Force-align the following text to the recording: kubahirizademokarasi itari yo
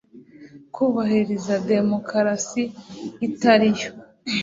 kubahirizademokarasi 0.73 2.63
itari 3.27 3.69
yo 3.79 3.89